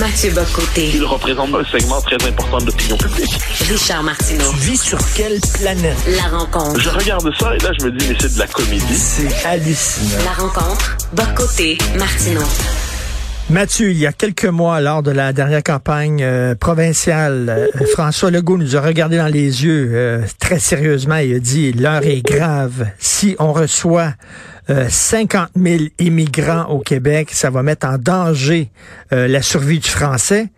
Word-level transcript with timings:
Mathieu 0.00 0.30
Bocoté. 0.30 0.92
Il 0.94 1.04
représente 1.04 1.54
un 1.54 1.64
segment 1.64 2.00
très 2.00 2.16
important 2.26 2.56
de 2.56 2.66
l'opinion 2.66 2.96
publique. 2.96 3.38
Richard 3.68 4.02
Martineau. 4.02 4.50
Tu 4.52 4.56
vis 4.70 4.80
sur 4.80 4.98
quelle 5.14 5.38
planète? 5.52 5.94
La 6.16 6.38
rencontre. 6.38 6.80
Je 6.80 6.88
regarde 6.88 7.30
ça 7.38 7.54
et 7.54 7.58
là, 7.58 7.70
je 7.78 7.84
me 7.84 7.90
dis, 7.92 8.06
mais 8.08 8.16
c'est 8.18 8.32
de 8.32 8.38
la 8.38 8.46
comédie. 8.46 8.96
C'est 8.96 9.46
hallucinant. 9.46 10.24
La 10.24 10.42
rencontre. 10.42 10.96
Bocoté. 11.12 11.76
Martineau. 11.98 12.40
Mathieu, 13.50 13.90
il 13.90 13.98
y 13.98 14.06
a 14.06 14.12
quelques 14.12 14.46
mois, 14.46 14.80
lors 14.80 15.02
de 15.02 15.10
la 15.10 15.34
dernière 15.34 15.62
campagne 15.62 16.22
euh, 16.22 16.54
provinciale, 16.54 17.50
euh, 17.50 17.86
François 17.92 18.30
Legault 18.30 18.56
nous 18.56 18.76
a 18.76 18.80
regardé 18.80 19.18
dans 19.18 19.26
les 19.26 19.64
yeux 19.64 19.90
euh, 19.92 20.22
très 20.38 20.60
sérieusement 20.60 21.16
et 21.16 21.34
a 21.34 21.38
dit 21.40 21.72
l'heure 21.72 22.06
est 22.06 22.22
grave. 22.22 22.86
Si 22.98 23.36
on 23.38 23.52
reçoit 23.52 24.14
50 24.88 25.50
000 25.56 25.84
immigrants 25.98 26.66
au 26.66 26.80
Québec, 26.80 27.30
ça 27.32 27.50
va 27.50 27.62
mettre 27.62 27.86
en 27.86 27.98
danger 27.98 28.70
la 29.10 29.42
survie 29.42 29.78
du 29.78 29.88
français. 29.88 30.48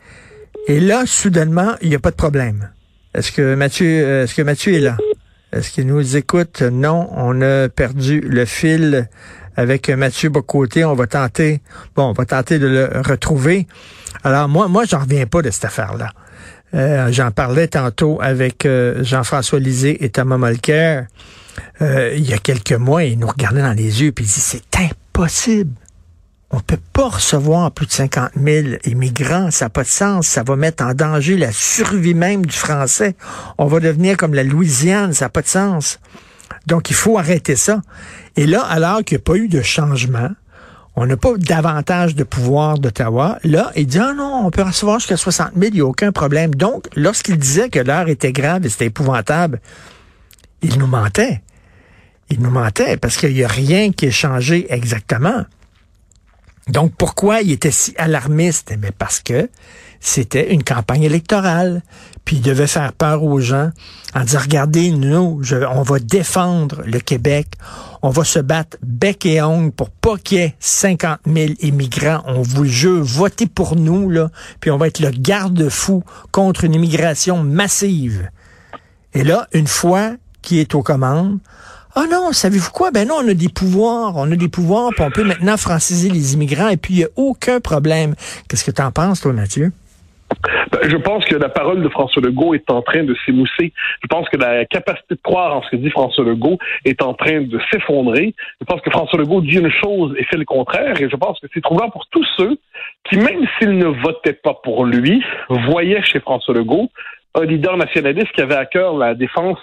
Et 0.69 0.80
là, 0.80 1.05
soudainement, 1.07 1.75
il 1.80 1.88
n'y 1.88 1.95
a 1.95 1.98
pas 1.98 2.11
de 2.11 2.16
problème. 2.16 2.71
Est-ce 3.15 3.33
que 3.33 3.55
Mathieu, 3.55 4.23
est-ce 4.23 4.35
que 4.35 4.43
Mathieu 4.43 4.75
est 4.75 4.80
là? 4.80 4.97
Est-ce 5.52 5.71
qu'il 5.71 5.87
nous 5.87 6.16
écoute? 6.16 6.62
Non, 6.62 7.11
on 7.12 7.43
a 7.43 7.69
perdu 7.69 8.21
le 8.21 8.47
fil 8.47 9.09
avec 9.57 9.91
Mathieu 9.91 10.30
Bocoté. 10.30 10.85
On 10.85 10.95
va 10.95 11.07
tenter, 11.07 11.60
bon, 11.95 12.05
on 12.05 12.13
va 12.13 12.24
tenter 12.24 12.59
de 12.59 12.66
le 12.66 12.91
retrouver. 13.07 13.66
Alors 14.24 14.49
moi, 14.49 14.69
moi, 14.69 14.85
j'en 14.87 15.01
reviens 15.01 15.27
pas 15.27 15.43
de 15.43 15.51
cette 15.51 15.66
affaire-là. 15.66 16.09
Euh, 16.74 17.13
j'en 17.13 17.30
parlais 17.30 17.69
tantôt 17.69 18.19
avec 18.23 18.65
euh, 18.65 19.05
Jean-François 19.05 19.59
Lisée 19.59 20.02
et 20.02 20.09
Thomas 20.09 20.38
Molker. 20.38 21.02
Euh, 21.80 22.15
il 22.16 22.29
y 22.29 22.33
a 22.33 22.38
quelques 22.38 22.73
mois, 22.73 23.05
il 23.05 23.19
nous 23.19 23.27
regardait 23.27 23.62
dans 23.62 23.73
les 23.73 24.02
yeux 24.02 24.09
et 24.09 24.15
il 24.16 24.24
dit 24.24 24.29
c'est 24.29 24.62
impossible. 24.79 25.73
On 26.51 26.60
peut 26.60 26.79
pas 26.93 27.09
recevoir 27.09 27.71
plus 27.73 27.87
de 27.87 27.93
50 27.93 28.32
000 28.37 28.68
immigrants, 28.85 29.51
ça 29.51 29.65
n'a 29.65 29.68
pas 29.71 29.85
de 29.85 29.88
sens, 29.88 30.27
ça 30.27 30.43
va 30.43 30.54
mettre 30.54 30.85
en 30.85 30.93
danger 30.93 31.38
la 31.38 31.51
survie 31.51 32.12
même 32.12 32.45
du 32.45 32.54
français. 32.54 33.16
On 33.57 33.66
va 33.66 33.80
devenir 33.80 34.18
comme 34.18 34.35
la 34.35 34.45
Louisiane, 34.45 35.15
ça 35.15 35.24
n'a 35.24 35.29
pas 35.30 35.40
de 35.40 35.49
sens. 35.49 35.99
Donc, 36.66 36.90
il 36.90 36.95
faut 36.95 37.16
arrêter 37.16 37.57
ça. 37.57 37.80
Et 38.37 38.46
là, 38.46 38.62
alors 38.62 39.02
qu'il 39.02 39.16
n'y 39.16 39.23
a 39.23 39.24
pas 39.24 39.37
eu 39.37 39.49
de 39.49 39.62
changement, 39.62 40.29
on 40.95 41.07
n'a 41.07 41.16
pas 41.16 41.32
davantage 41.38 42.15
de 42.15 42.23
pouvoir 42.23 42.79
d'Ottawa. 42.79 43.38
Là, 43.45 43.73
il 43.74 43.87
dit, 43.87 43.99
ah 43.99 44.12
non, 44.15 44.43
on 44.45 44.51
peut 44.51 44.62
recevoir 44.62 44.99
jusqu'à 44.99 45.16
60 45.16 45.52
000, 45.57 45.65
il 45.68 45.74
n'y 45.74 45.80
a 45.80 45.87
aucun 45.87 46.12
problème. 46.12 46.55
Donc, 46.55 46.87
lorsqu'il 46.96 47.38
disait 47.38 47.71
que 47.71 47.79
l'heure 47.79 48.09
était 48.09 48.32
grave 48.32 48.66
et 48.66 48.68
c'était 48.68 48.87
épouvantable, 48.87 49.60
il 50.63 50.79
nous 50.79 50.87
mentait. 50.87 51.43
Il 52.30 52.41
nous 52.41 52.51
mentait 52.51 52.96
parce 52.96 53.16
qu'il 53.16 53.35
n'y 53.35 53.45
a 53.45 53.49
rien 53.49 53.93
qui 53.93 54.07
est 54.07 54.10
changé 54.10 54.66
exactement. 54.73 55.45
Donc, 56.68 56.95
pourquoi 56.96 57.43
il 57.43 57.51
était 57.51 57.73
si 57.73 57.93
alarmiste? 57.96 58.73
Mais 58.79 58.88
eh 58.88 58.93
parce 58.93 59.21
que 59.21 59.51
c'était 60.01 60.52
une 60.52 60.65
campagne 60.65 61.02
électorale. 61.02 61.83
Puis 62.24 62.37
il 62.37 62.43
devait 62.43 62.66
faire 62.66 62.93
peur 62.93 63.23
aux 63.24 63.40
gens 63.40 63.71
en 64.15 64.21
disant, 64.22 64.41
regardez, 64.41 64.91
nous, 64.91 65.43
on 65.71 65.83
va 65.83 65.99
défendre 65.99 66.83
le 66.84 67.00
Québec. 67.00 67.47
On 68.03 68.10
va 68.10 68.25
se 68.25 68.38
battre 68.38 68.77
bec 68.83 69.27
et 69.27 69.43
ongle 69.43 69.72
pour 69.72 69.91
pas 69.91 70.16
qu'il 70.19 70.38
y 70.38 70.41
ait 70.43 70.55
50 70.60 71.21
000 71.27 71.53
immigrants. 71.60 72.22
On 72.27 72.43
vous 72.43 72.65
jure, 72.65 73.03
votez 73.03 73.47
pour 73.47 73.77
nous, 73.77 74.09
là. 74.10 74.31
Puis 74.60 74.71
on 74.71 74.77
va 74.77 74.88
être 74.88 75.00
le 75.00 75.10
garde-fou 75.10 76.05
contre 76.31 76.65
une 76.65 76.75
immigration 76.75 77.43
massive. 77.43 78.28
Et 79.15 79.25
là, 79.25 79.49
une 79.53 79.66
fois 79.66 80.12
qu'il 80.43 80.59
est 80.59 80.75
aux 80.75 80.82
commandes, 80.82 81.38
ah 81.94 82.04
non, 82.10 82.32
savez-vous 82.32 82.71
quoi? 82.71 82.91
Ben 82.91 83.06
non, 83.06 83.16
on 83.22 83.28
a 83.28 83.34
des 83.34 83.50
pouvoirs. 83.50 84.15
On 84.16 84.31
a 84.32 84.37
des 84.37 84.49
pouvoirs, 84.49 84.91
puis 84.94 85.04
on 85.04 85.10
peut 85.10 85.25
maintenant 85.25 85.59
franciser 85.59 86.09
les 86.09 86.32
immigrants, 86.32 86.69
et 86.69 86.78
puis 86.78 86.94
il 86.94 86.97
n'y 86.99 87.04
a 87.04 87.09
aucun 87.16 87.60
problème. 87.60 88.15
Qu'est-ce 88.49 88.65
que 88.65 88.71
tu 88.71 88.81
en 88.81 88.91
penses, 88.91 89.21
toi, 89.21 89.32
Mathieu? 89.32 89.72
Ben, 90.71 90.88
je 90.88 90.97
pense 90.97 91.26
que 91.26 91.34
la 91.34 91.50
parole 91.50 91.83
de 91.83 91.89
François 91.91 92.22
Legault 92.22 92.55
est 92.55 92.71
en 92.71 92.81
train 92.81 93.05
de 93.05 93.15
s'émousser. 93.27 93.75
Je 94.03 94.06
pense 94.09 94.27
que 94.31 94.39
la 94.39 94.65
capacité 94.65 95.15
de 95.15 95.21
croire 95.22 95.55
en 95.55 95.62
ce 95.62 95.69
que 95.71 95.77
dit 95.77 95.91
François 95.91 96.25
Legault 96.25 96.56
est 96.87 97.03
en 97.03 97.12
train 97.12 97.43
de 97.43 97.61
s'effondrer. 97.71 98.34
Je 98.61 98.65
pense 98.65 98.81
que 98.81 98.91
François 98.91 99.19
Legault 99.19 99.43
dit 99.43 99.59
une 99.59 99.71
chose 99.71 100.15
et 100.19 100.25
fait 100.25 100.38
le 100.38 100.47
contraire. 100.47 100.99
Et 100.99 101.11
je 101.11 101.17
pense 101.17 101.38
que 101.41 101.47
c'est 101.53 101.61
troublant 101.61 101.91
pour 101.91 102.06
tous 102.11 102.27
ceux 102.38 102.56
qui, 103.05 103.19
même 103.19 103.47
s'ils 103.59 103.77
ne 103.77 103.88
votaient 104.03 104.33
pas 104.33 104.55
pour 104.65 104.87
lui, 104.87 105.22
voyaient 105.69 106.03
chez 106.03 106.21
François 106.21 106.55
Legault 106.55 106.88
un 107.34 107.44
leader 107.44 107.76
nationaliste 107.76 108.32
qui 108.32 108.41
avait 108.41 108.56
à 108.56 108.66
cœur 108.66 108.97
la 108.97 109.15
défense 109.15 109.59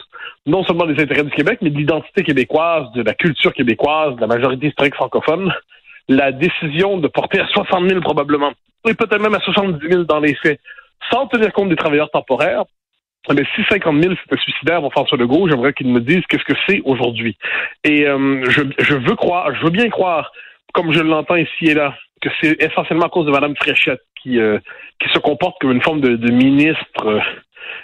non 0.46 0.64
seulement 0.64 0.86
des 0.86 1.02
intérêts 1.02 1.24
du 1.24 1.32
Québec, 1.32 1.60
mais 1.62 1.70
de 1.70 1.78
l'identité 1.78 2.24
québécoise, 2.24 2.92
de 2.94 3.04
la 3.04 3.14
culture 3.14 3.54
québécoise, 3.54 4.16
de 4.16 4.22
la 4.22 4.28
majorité 4.28 4.68
historique 4.68 4.96
francophone. 4.96 5.54
La 6.08 6.32
décision 6.32 6.98
de 6.98 7.08
porter 7.08 7.40
à 7.40 7.48
60 7.48 7.88
000 7.88 8.02
probablement, 8.02 8.52
et 8.88 8.96
peut-être 8.96 9.22
même 9.22 9.36
à 9.36 9.40
70 9.40 9.88
000 9.88 10.04
dans 10.04 10.20
les 10.20 10.34
faits, 10.36 10.60
sans 11.12 11.28
tenir 11.28 11.54
compte 11.54 11.70
des 11.70 11.76
travailleurs 11.76 12.10
temporaires, 12.10 12.64
mais 13.32 13.44
si 13.56 13.62
50 13.70 14.02
000 14.02 14.16
c'était 14.24 14.42
suicidaire 14.42 14.82
pour 14.82 14.92
François 14.92 15.18
Legault, 15.18 15.48
j'aimerais 15.50 15.74
qu'il 15.74 15.88
me 15.88 16.00
dise 16.00 16.22
qu'est-ce 16.28 16.44
que 16.46 16.58
c'est 16.68 16.82
aujourd'hui. 16.86 17.38
Et 17.84 18.08
euh, 18.08 18.44
je, 18.50 18.62
je 18.80 18.96
veux 18.96 19.16
croire, 19.16 19.54
je 19.54 19.64
veux 19.64 19.70
bien 19.70 19.90
croire, 19.90 20.32
comme 20.74 20.92
je 20.94 21.02
l'entends 21.02 21.36
ici 21.36 21.66
et 21.66 21.74
là, 21.74 21.96
que 22.22 22.30
c'est 22.42 22.62
essentiellement 22.62 23.06
à 23.06 23.10
cause 23.10 23.26
de 23.26 23.32
Mme 23.32 23.56
Fréchette 23.56 24.02
qui, 24.22 24.40
euh, 24.40 24.58
qui 25.00 25.10
se 25.10 25.20
comporte 25.20 25.56
comme 25.62 25.72
une 25.72 25.82
forme 25.82 26.02
de, 26.02 26.16
de 26.16 26.32
ministre 26.32 27.06
euh, 27.06 27.20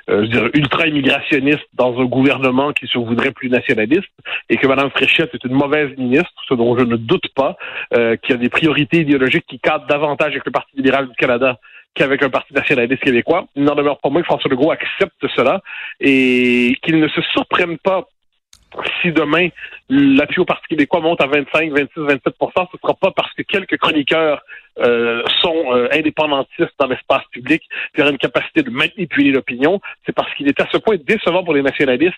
euh, 0.09 0.23
je 0.25 0.29
dirais, 0.29 0.49
ultra-immigrationniste 0.53 1.65
dans 1.73 1.99
un 1.99 2.05
gouvernement 2.05 2.73
qui 2.73 2.87
se 2.87 2.97
voudrait 2.97 3.31
plus 3.31 3.49
nationaliste 3.49 4.11
et 4.49 4.57
que 4.57 4.67
Mme 4.67 4.89
Fréchette 4.91 5.33
est 5.33 5.43
une 5.43 5.53
mauvaise 5.53 5.95
ministre, 5.97 6.33
ce 6.47 6.53
dont 6.53 6.77
je 6.77 6.83
ne 6.83 6.95
doute 6.95 7.27
pas, 7.35 7.57
euh, 7.93 8.15
qui 8.17 8.33
a 8.33 8.37
des 8.37 8.49
priorités 8.49 9.01
idéologiques 9.01 9.45
qui 9.47 9.59
cadrent 9.59 9.87
davantage 9.87 10.31
avec 10.31 10.45
le 10.45 10.51
Parti 10.51 10.75
libéral 10.77 11.07
du 11.09 11.15
Canada 11.15 11.59
qu'avec 11.95 12.21
un 12.23 12.29
parti 12.29 12.53
nationaliste 12.53 13.01
québécois. 13.01 13.47
Il 13.55 13.63
n'en 13.63 13.73
demeure 13.73 13.99
pas 13.99 14.09
moins 14.09 14.21
que 14.21 14.25
François 14.25 14.51
Legault 14.51 14.71
accepte 14.71 15.25
cela 15.35 15.61
et 15.99 16.77
qu'il 16.83 16.99
ne 16.99 17.07
se 17.07 17.21
surprenne 17.33 17.77
pas 17.77 18.05
si 19.01 19.11
demain 19.11 19.49
l'appui 19.89 20.39
au 20.39 20.45
Parti 20.45 20.67
québécois 20.69 20.99
monte 20.99 21.21
à 21.21 21.27
25, 21.27 21.71
26, 21.71 21.99
27% 21.99 22.15
ce 22.55 22.61
ne 22.61 22.79
sera 22.81 22.93
pas 22.93 23.11
parce 23.11 23.33
que 23.33 23.43
quelques 23.43 23.77
chroniqueurs 23.77 24.41
euh, 24.79 25.23
sont 25.41 25.71
euh, 25.71 25.87
indépendantistes 25.93 26.73
dans 26.77 26.87
l'espace 26.87 27.23
public, 27.31 27.63
qui 27.93 28.01
auraient 28.01 28.11
une 28.11 28.17
capacité 28.17 28.61
de 28.61 28.69
manipuler 28.69 29.31
l'opinion. 29.31 29.79
C'est 30.05 30.11
parce 30.11 30.33
qu'il 30.33 30.49
est 30.49 30.59
à 30.59 30.67
ce 30.69 30.77
point 30.77 30.97
décevant 30.97 31.45
pour 31.45 31.53
les 31.53 31.61
nationalistes 31.61 32.15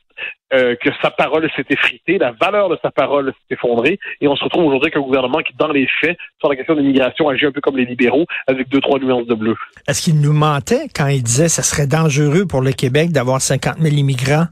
euh, 0.54 0.76
que 0.76 0.90
sa 1.00 1.12
parole 1.12 1.48
s'est 1.56 1.66
effritée, 1.70 2.18
la 2.18 2.32
valeur 2.32 2.70
de 2.70 2.78
sa 2.82 2.90
parole 2.90 3.32
s'est 3.32 3.56
effondrée, 3.56 4.00
et 4.22 4.28
on 4.28 4.36
se 4.36 4.44
retrouve 4.44 4.66
aujourd'hui 4.66 4.88
avec 4.88 4.98
un 4.98 5.06
gouvernement 5.06 5.40
qui, 5.40 5.54
dans 5.56 5.68
les 5.68 5.88
faits, 6.02 6.18
sur 6.40 6.50
la 6.50 6.56
question 6.56 6.74
de 6.74 6.82
l'immigration, 6.82 7.30
agit 7.30 7.46
un 7.46 7.52
peu 7.52 7.62
comme 7.62 7.78
les 7.78 7.86
libéraux, 7.86 8.26
avec 8.48 8.70
deux, 8.70 8.82
trois 8.82 8.98
nuances 8.98 9.28
de 9.28 9.36
bleu. 9.36 9.56
Est-ce 9.88 10.02
qu'il 10.02 10.20
nous 10.20 10.34
mentait 10.34 10.88
quand 10.96 11.08
il 11.08 11.22
disait 11.22 11.46
que 11.46 11.52
ce 11.52 11.62
serait 11.62 11.86
dangereux 11.86 12.48
pour 12.48 12.62
le 12.62 12.72
Québec 12.72 13.12
d'avoir 13.12 13.40
50 13.40 13.78
000 13.78 13.96
immigrants? 13.98 14.48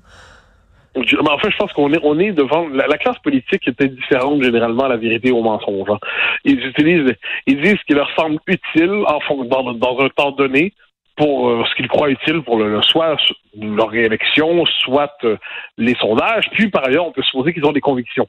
En 0.95 1.37
fait, 1.39 1.51
je 1.51 1.57
pense 1.57 1.73
qu'on 1.73 1.91
est, 1.91 1.99
on 2.03 2.19
est 2.19 2.31
devant 2.31 2.67
la, 2.69 2.97
classe 2.97 3.19
politique 3.19 3.67
était 3.67 3.89
différente 3.89 4.41
généralement 4.41 4.85
à 4.85 4.89
la 4.89 4.97
vérité 4.97 5.31
au 5.31 5.41
mensonge. 5.41 5.89
Hein. 5.89 5.99
Ils 6.43 6.65
utilisent, 6.65 7.13
ils 7.47 7.61
disent 7.61 7.77
ce 7.79 7.85
qui 7.85 7.93
leur 7.93 8.09
semble 8.15 8.39
utile 8.47 9.03
en 9.07 9.43
dans, 9.45 9.73
dans 9.73 9.99
un 9.99 10.09
temps 10.09 10.31
donné 10.31 10.73
pour 11.15 11.49
euh, 11.49 11.63
ce 11.69 11.75
qu'ils 11.75 11.87
croient 11.87 12.09
utile 12.09 12.41
pour 12.41 12.57
le, 12.57 12.81
soit 12.81 13.17
leur 13.59 13.89
réélection, 13.89 14.65
soit 14.65 15.13
euh, 15.23 15.37
les 15.77 15.95
sondages. 15.95 16.49
Puis 16.51 16.69
par 16.69 16.85
ailleurs, 16.87 17.07
on 17.07 17.11
peut 17.11 17.23
supposer 17.23 17.53
qu'ils 17.53 17.65
ont 17.65 17.71
des 17.71 17.81
convictions. 17.81 18.27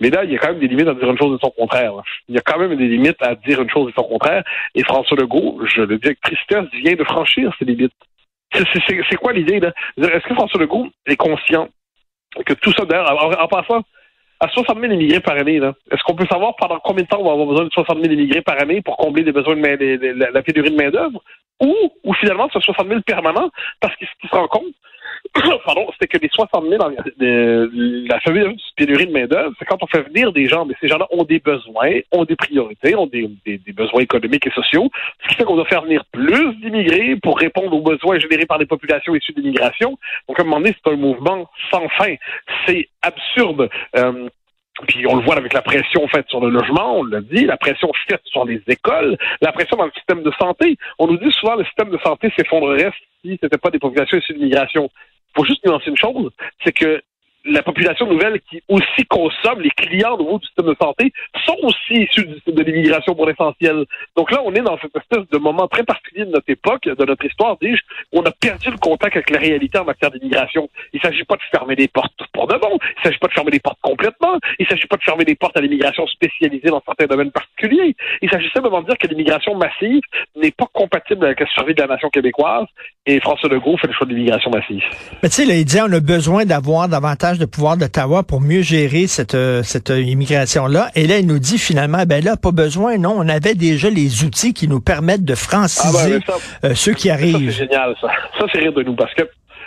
Mais 0.00 0.10
là, 0.10 0.22
il 0.24 0.30
y 0.30 0.36
a 0.36 0.38
quand 0.38 0.50
même 0.52 0.60
des 0.60 0.68
limites 0.68 0.86
à 0.86 0.94
dire 0.94 1.10
une 1.10 1.18
chose 1.18 1.32
de 1.32 1.38
son 1.42 1.50
contraire. 1.50 1.92
Il 2.28 2.34
y 2.36 2.38
a 2.38 2.40
quand 2.40 2.58
même 2.58 2.76
des 2.76 2.86
limites 2.86 3.20
à 3.20 3.34
dire 3.34 3.60
une 3.60 3.70
chose 3.70 3.88
de 3.88 3.92
son 3.96 4.04
contraire. 4.04 4.44
Et 4.74 4.84
François 4.84 5.16
Legault, 5.16 5.60
je 5.64 5.82
le 5.82 5.98
dis 5.98 6.06
avec 6.06 6.20
tristesse, 6.20 6.66
vient 6.72 6.94
de 6.94 7.04
franchir 7.04 7.52
ces 7.58 7.64
limites. 7.64 7.92
C'est 8.54 9.16
quoi 9.16 9.32
l'idée 9.32 9.60
là? 9.60 9.72
Est-ce 9.96 10.26
que 10.26 10.34
François 10.34 10.60
Legault 10.60 10.88
est 11.06 11.16
conscient 11.16 11.68
que 12.44 12.54
tout 12.54 12.72
ça, 12.72 12.84
d'ailleurs, 12.84 13.40
en, 13.40 13.48
passant, 13.48 13.82
à 14.40 14.48
60 14.48 14.80
000 14.80 14.92
immigrés 14.92 15.20
par 15.20 15.36
année, 15.36 15.56
est-ce 15.90 16.02
qu'on 16.04 16.14
peut 16.14 16.26
savoir 16.30 16.54
pendant 16.56 16.78
combien 16.78 17.04
de 17.04 17.08
temps 17.08 17.20
on 17.20 17.24
va 17.24 17.32
avoir 17.32 17.46
besoin 17.46 17.64
de 17.64 17.70
60 17.70 18.00
000 18.00 18.12
immigrés 18.12 18.42
par 18.42 18.60
année 18.60 18.80
pour 18.82 18.96
combler 18.96 19.22
les 19.22 19.32
besoins 19.32 19.56
de, 19.56 20.32
la 20.32 20.42
pénurie 20.42 20.70
de 20.70 20.76
main-d'œuvre? 20.76 21.22
Ou, 21.60 22.14
finalement, 22.14 22.48
ce 22.52 22.60
60 22.60 22.88
000 22.88 23.00
permanents, 23.02 23.50
parce 23.80 23.94
qu'il 23.96 24.06
se 24.06 24.34
rend 24.34 24.46
compte, 24.46 24.74
pardon, 25.64 25.86
c'était 25.92 26.06
que 26.06 26.22
les 26.22 26.28
60 26.28 26.64
000, 26.68 26.90
la 28.08 28.20
fameuse 28.20 28.62
pénurie 28.76 29.06
de 29.06 29.12
main-d'œuvre, 29.12 29.54
c'est 29.58 29.64
quand 29.64 29.82
on 29.82 29.86
fait 29.86 30.02
venir 30.02 30.32
des 30.32 30.48
gens, 30.48 30.64
mais 30.64 30.74
ces 30.80 30.88
gens-là 30.88 31.06
ont 31.10 31.24
des 31.24 31.38
besoins, 31.38 32.00
ont 32.12 32.24
des 32.24 32.36
priorités, 32.36 32.94
ont 32.94 33.06
des, 33.06 33.28
besoins 33.72 34.00
économiques 34.00 34.46
et 34.46 34.50
sociaux, 34.50 34.90
ce 35.22 35.28
qui 35.28 35.34
fait 35.36 35.44
qu'on 35.44 35.56
doit 35.56 35.66
faire 35.66 35.82
venir 35.82 36.04
plus 36.12 36.54
d'immigrés 36.56 37.16
pour 37.16 37.38
répondre 37.38 37.72
aux 37.74 37.82
besoins 37.82 38.18
générés 38.18 38.46
par 38.46 38.58
des 38.58 38.66
populations 38.66 39.14
issues 39.14 39.32
d'immigration. 39.32 39.98
Donc, 40.28 40.38
à 40.38 40.42
un 40.42 40.44
moment 40.44 40.60
donné, 40.60 40.74
c'est 40.82 40.92
un 40.92 40.96
mouvement 40.96 41.48
sans 41.70 41.88
fin. 41.90 42.14
C'est 42.66 42.88
absurde. 43.02 43.68
Euh, 43.96 44.28
puis 44.86 45.06
on 45.06 45.16
le 45.16 45.24
voit 45.24 45.36
avec 45.36 45.52
la 45.52 45.62
pression 45.62 46.06
faite 46.08 46.28
sur 46.28 46.40
le 46.40 46.50
logement, 46.50 46.98
on 46.98 47.04
l'a 47.04 47.20
dit, 47.20 47.44
la 47.44 47.56
pression 47.56 47.90
faite 48.08 48.22
sur 48.24 48.44
les 48.44 48.62
écoles, 48.68 49.16
la 49.40 49.52
pression 49.52 49.76
dans 49.76 49.86
le 49.86 49.92
système 49.92 50.22
de 50.22 50.32
santé. 50.40 50.76
On 50.98 51.06
nous 51.06 51.18
dit 51.18 51.32
souvent 51.32 51.56
le 51.56 51.64
système 51.64 51.90
de 51.90 51.98
santé 51.98 52.32
s'effondrerait 52.36 52.92
si 53.22 53.36
ce 53.40 53.46
n'était 53.46 53.58
pas 53.58 53.70
des 53.70 53.78
populations 53.78 54.18
issues 54.18 54.34
d'immigration. 54.34 54.88
Il 55.30 55.40
faut 55.40 55.44
juste 55.44 55.64
nuancer 55.66 55.90
une 55.90 55.96
chose, 55.96 56.30
c'est 56.64 56.72
que 56.72 57.02
la 57.48 57.62
population 57.62 58.06
nouvelle 58.06 58.40
qui 58.48 58.62
aussi 58.68 59.04
consomme, 59.08 59.60
les 59.60 59.70
clients 59.70 60.16
nouveaux 60.16 60.38
du 60.38 60.46
système 60.46 60.66
de 60.66 60.76
santé, 60.80 61.12
sont 61.46 61.56
aussi 61.62 62.04
issus 62.04 62.26
de 62.46 62.62
l'immigration 62.62 63.14
pour 63.14 63.26
l'essentiel. 63.26 63.84
Donc 64.16 64.30
là, 64.30 64.40
on 64.44 64.54
est 64.54 64.60
dans 64.60 64.78
cette 64.78 64.96
espèce 64.96 65.28
de 65.30 65.38
moment 65.38 65.68
très 65.68 65.84
particulier 65.84 66.24
de 66.24 66.30
notre 66.30 66.48
époque, 66.50 66.84
de 66.84 67.04
notre 67.04 67.24
histoire, 67.24 67.56
dis-je, 67.60 67.82
où 68.12 68.20
on 68.20 68.24
a 68.24 68.30
perdu 68.30 68.70
le 68.70 68.78
contact 68.78 69.16
avec 69.16 69.30
la 69.30 69.38
réalité 69.38 69.78
en 69.78 69.84
matière 69.84 70.10
d'immigration. 70.10 70.68
Il 70.92 71.00
s'agit 71.00 71.24
pas 71.24 71.36
de 71.36 71.42
fermer 71.50 71.74
les 71.74 71.88
portes 71.88 72.20
pour 72.32 72.46
de 72.46 72.56
bon. 72.58 72.78
Il 72.98 73.02
s'agit 73.02 73.18
pas 73.18 73.28
de 73.28 73.32
fermer 73.32 73.50
les 73.50 73.60
portes 73.60 73.78
complètement. 73.82 74.38
Il 74.58 74.66
s'agit 74.66 74.86
pas 74.86 74.96
de 74.96 75.02
fermer 75.02 75.24
les 75.24 75.34
portes 75.34 75.56
à 75.56 75.60
l'immigration 75.60 76.06
spécialisée 76.06 76.68
dans 76.68 76.82
certains 76.84 77.06
domaines 77.06 77.32
particuliers. 77.32 77.94
Il 78.22 78.30
s'agit 78.30 78.50
simplement 78.50 78.82
de 78.82 78.86
dire 78.86 78.98
que 78.98 79.06
l'immigration 79.06 79.54
massive 79.54 80.02
n'est 80.36 80.50
pas 80.50 80.66
compatible 80.72 81.24
avec 81.24 81.40
la 81.40 81.46
survie 81.46 81.74
de 81.74 81.80
la 81.80 81.88
nation 81.88 82.10
québécoise. 82.10 82.66
Et 83.10 83.20
François 83.20 83.48
Legault 83.48 83.78
fait 83.78 83.86
le 83.86 83.94
choix 83.94 84.06
de 84.06 84.12
l'immigration 84.12 84.50
massive. 84.50 84.82
Mais 85.22 85.30
tu 85.30 85.36
sais, 85.36 85.46
il 85.46 85.64
dit 85.64 85.80
on 85.80 85.90
a 85.90 86.00
besoin 86.00 86.44
d'avoir 86.44 86.90
davantage 86.90 87.38
de 87.38 87.46
pouvoir 87.46 87.78
d'Ottawa 87.78 88.22
pour 88.22 88.42
mieux 88.42 88.60
gérer 88.60 89.06
cette, 89.06 89.34
euh, 89.34 89.62
cette 89.62 89.88
euh, 89.88 90.02
immigration-là. 90.02 90.88
Et 90.94 91.06
là, 91.06 91.16
il 91.16 91.26
nous 91.26 91.38
dit 91.38 91.56
finalement, 91.56 92.04
ben 92.06 92.22
là, 92.22 92.36
pas 92.36 92.52
besoin, 92.52 92.98
non, 92.98 93.14
on 93.16 93.26
avait 93.30 93.54
déjà 93.54 93.88
les 93.88 94.24
outils 94.24 94.52
qui 94.52 94.68
nous 94.68 94.80
permettent 94.80 95.24
de 95.24 95.34
franciser 95.34 96.18
ah 96.28 96.32
ben, 96.62 96.74
ceux 96.74 96.92
qui 96.92 97.08
arrivent. 97.08 97.50
C'est 97.50 97.64
génial, 97.64 97.94
ça. 97.98 98.08
Ça, 98.38 98.44
c'est 98.52 98.58
rire 98.58 98.74
de 98.74 98.82
nous, 98.82 98.94
parce 98.94 99.14
que 99.14 99.22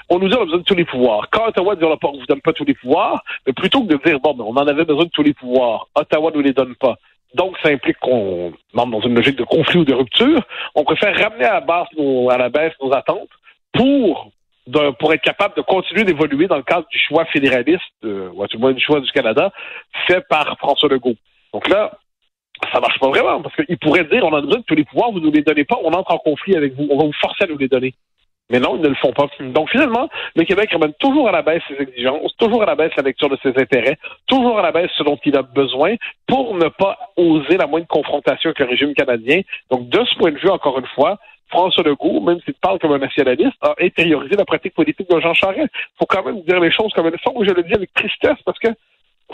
on 0.10 0.20
nous 0.20 0.28
dit 0.28 0.36
qu'on 0.36 0.42
a 0.42 0.46
besoin 0.46 0.60
de 0.60 0.64
tous 0.64 0.76
les 0.76 0.86
pouvoirs. 0.86 1.28
Quand 1.32 1.48
Ottawa 1.48 1.76
dit 1.76 1.84
on 1.84 1.90
ne 1.90 2.20
vous 2.20 2.26
donne 2.28 2.42
pas 2.42 2.54
tous 2.54 2.66
les 2.66 2.76
pouvoirs, 2.76 3.24
mais 3.48 3.54
plutôt 3.54 3.82
que 3.82 3.88
de 3.88 4.00
dire 4.06 4.20
bon, 4.20 4.36
ben, 4.36 4.44
on 4.46 4.56
en 4.56 4.68
avait 4.68 4.86
besoin 4.86 5.06
de 5.06 5.10
tous 5.10 5.24
les 5.24 5.34
pouvoirs, 5.34 5.88
Ottawa 5.96 6.30
ne 6.30 6.36
nous 6.36 6.44
les 6.44 6.54
donne 6.54 6.76
pas. 6.76 6.98
Donc, 7.34 7.58
ça 7.64 7.70
implique 7.70 7.98
qu'on 8.00 8.54
entre 8.76 8.92
dans 8.92 9.02
une 9.02 9.16
logique 9.16 9.38
de 9.38 9.44
conflit 9.44 9.80
ou 9.80 9.86
de 9.86 9.94
rupture. 9.94 10.42
On 10.76 10.84
préfère 10.84 11.18
ramener 11.18 11.46
à 11.46 11.54
la, 11.54 11.62
base 11.62 11.88
nos, 11.98 12.30
à 12.30 12.38
la 12.38 12.50
baisse 12.50 12.74
nos 12.82 12.94
attentes 12.94 13.30
pour 13.74 14.32
pour 15.00 15.14
être 15.14 15.22
capable 15.22 15.56
de 15.56 15.62
continuer 15.62 16.04
d'évoluer 16.04 16.48
dans 16.48 16.58
le 16.58 16.64
cadre 16.64 16.88
du 16.92 17.00
choix 17.00 17.26
fédéraliste, 17.26 17.82
euh, 18.04 18.30
ou 18.34 18.46
du 18.46 18.58
moins 18.58 18.74
du 18.74 18.80
choix 18.80 19.00
du 19.00 19.12
Canada, 19.12 19.52
fait 20.08 20.22
par 20.30 20.58
François 20.60 20.88
Legault. 20.88 21.16
Donc 21.54 21.68
là, 21.68 21.92
ça 22.72 22.80
marche 22.80 23.00
pas 23.00 23.10
vraiment, 23.10 23.42
parce 23.42 23.56
qu'il 23.56 23.78
pourrait 23.78 24.06
dire 24.06 24.24
on 24.24 24.34
a 24.36 24.42
besoin 24.42 24.60
de 24.60 24.64
tous 24.64 24.76
les 24.76 24.86
pouvoirs, 24.86 25.12
vous 25.12 25.20
ne 25.20 25.26
nous 25.26 25.32
les 25.32 25.42
donnez 25.42 25.66
pas, 25.66 25.78
on 25.84 25.92
entre 25.94 26.14
en 26.14 26.20
conflit 26.20 26.56
avec 26.56 26.76
vous, 26.76 26.88
on 26.90 26.98
va 26.98 27.06
vous 27.06 27.14
forcer 27.20 27.44
à 27.44 27.48
nous 27.48 27.58
les 27.58 27.68
donner. 27.68 27.94
Mais 28.52 28.60
non, 28.60 28.76
ils 28.76 28.82
ne 28.82 28.90
le 28.90 28.96
font 28.96 29.14
pas. 29.14 29.28
Donc 29.40 29.70
finalement, 29.70 30.10
le 30.36 30.44
Québec 30.44 30.70
ramène 30.72 30.94
toujours 31.00 31.30
à 31.30 31.32
la 31.32 31.42
baisse 31.42 31.64
ses 31.68 31.82
exigences, 31.82 32.36
toujours 32.38 32.64
à 32.64 32.66
la 32.66 32.76
baisse 32.76 32.92
la 32.98 33.04
lecture 33.04 33.30
de 33.30 33.38
ses 33.42 33.50
intérêts, 33.50 33.98
toujours 34.28 34.60
à 34.60 34.62
la 34.62 34.72
baisse 34.72 34.92
ce 34.98 35.04
dont 35.04 35.18
il 35.26 35.38
a 35.38 35.42
besoin 35.42 35.96
pour 36.28 36.56
ne 36.56 36.68
pas 36.68 36.98
oser 37.16 37.58
la 37.58 37.68
moindre 37.68 37.88
confrontation 37.88 38.50
avec 38.50 38.60
le 38.60 38.66
régime 38.66 38.94
canadien. 38.94 39.42
Donc 39.70 39.90
de 39.90 40.04
ce 40.04 40.16
point 40.18 40.32
de 40.32 40.38
vue, 40.38 40.50
encore 40.50 40.78
une 40.80 40.88
fois, 40.88 41.18
François 41.50 41.84
Legault, 41.84 42.22
même 42.22 42.40
s'il 42.46 42.54
parle 42.56 42.80
comme 42.80 42.94
un 42.94 42.98
nationaliste, 42.98 43.58
a 43.62 43.74
intériorisé 43.80 44.36
la 44.36 44.46
pratique 44.46 44.74
politique 44.74 45.10
de 45.10 45.20
Jean 45.20 45.34
Charest. 45.34 45.70
Il 45.74 45.98
faut 46.00 46.06
quand 46.06 46.24
même 46.24 46.42
dire 46.42 46.60
les 46.60 46.72
choses 46.72 46.92
comme 46.94 47.08
elles 47.08 47.20
sont. 47.24 47.34
Je 47.44 47.52
le 47.52 47.64
dis 47.64 47.74
avec 47.74 47.94
tristesse 47.94 48.38
parce 48.46 48.60
que 48.60 48.70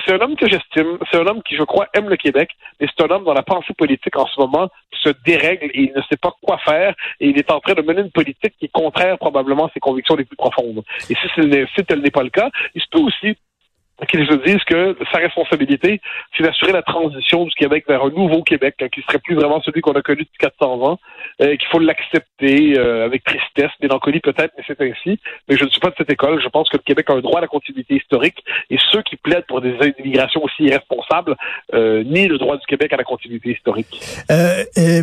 c'est 0.06 0.14
un 0.14 0.20
homme 0.20 0.36
que 0.36 0.48
j'estime, 0.48 0.98
c'est 1.10 1.18
un 1.18 1.26
homme 1.28 1.42
qui, 1.44 1.56
je 1.56 1.64
crois, 1.64 1.88
aime 1.94 2.10
le 2.10 2.18
Québec, 2.18 2.50
mais 2.80 2.88
c'est 2.88 3.04
un 3.04 3.14
homme 3.14 3.24
dont 3.24 3.34
la 3.34 3.44
pensée 3.44 3.74
politique 3.74 4.16
en 4.18 4.26
ce 4.28 4.40
moment 4.40 4.70
se 4.92 5.10
dérègle 5.26 5.66
et 5.74 5.82
il 5.84 5.94
ne 5.96 6.02
sait 6.04 6.18
pas 6.18 6.34
quoi 6.42 6.58
faire 6.60 6.96
et 7.20 7.30
il 7.30 7.38
est 7.38 7.52
en 7.52 7.60
train 7.60 7.74
de 7.74 7.82
mener 7.82 8.02
une 8.02 8.12
politique 8.12 8.54
qui 8.60 8.66
est 8.66 8.72
contraire 8.72 9.18
probablement 9.18 9.66
à 9.66 9.72
ses 9.74 9.80
convictions 9.80 10.16
les 10.16 10.26
plus 10.26 10.36
profondes. 10.36 10.84
Et 11.10 11.16
si, 11.16 11.28
si 11.76 11.86
tel 11.86 12.02
n'est 12.02 12.12
pas 12.12 12.24
le 12.24 12.30
cas, 12.30 12.50
il 12.76 12.82
se 12.82 12.88
peut 12.90 13.00
aussi 13.00 13.38
qu'ils 14.06 14.28
se 14.28 14.36
disent 14.46 14.64
que 14.66 14.96
sa 15.12 15.18
responsabilité, 15.18 16.02
c'est 16.36 16.44
d'assurer 16.44 16.72
la 16.72 16.84
transition 16.84 17.46
du 17.46 17.54
Québec 17.56 17.86
vers 17.88 18.04
un 18.04 18.10
nouveau 18.10 18.44
Québec, 18.44 18.76
hein, 18.82 18.88
qui 18.94 19.02
serait 19.02 19.18
plus 19.18 19.36
vraiment 19.36 19.60
celui 19.62 19.82
qu'on 19.82 19.94
a 19.94 20.02
connu 20.02 20.20
depuis 20.20 20.38
400 20.40 20.66
ans, 20.84 21.00
euh, 21.42 21.56
qu'il 21.56 21.68
faut 21.72 21.80
l'accepter 21.80 22.78
euh, 22.78 23.06
avec 23.06 23.24
tristesse, 23.24 23.72
mélancolie 23.82 24.20
peut-être, 24.20 24.54
mais 24.56 24.64
c'est 24.68 24.80
ainsi. 24.82 25.20
Mais 25.50 25.58
je 25.58 25.64
ne 25.64 25.70
suis 25.70 25.80
pas 25.80 25.90
de 25.90 25.96
cette 25.98 26.12
école. 26.12 26.40
Je 26.42 26.50
pense 26.50 26.70
que 26.70 26.78
le 26.78 26.84
Québec 26.84 27.10
a 27.10 27.14
un 27.14 27.22
droit 27.22 27.40
à 27.40 27.42
la 27.42 27.48
continuité 27.48 27.96
historique, 27.96 28.44
et 28.70 28.78
ceux 28.92 29.02
qui 29.02 29.16
plaident 29.16 29.46
pour 29.48 29.62
des 29.62 29.76
immigrations 30.00 30.44
aussi 30.44 30.64
irresponsables 30.66 31.36
euh, 31.74 32.04
nient 32.04 32.28
le 32.28 32.38
droit 32.38 32.58
du 32.58 32.66
Québec 32.68 32.94
à 32.94 32.98
la 32.98 33.04
continuité 33.04 33.52
historique. 33.52 34.00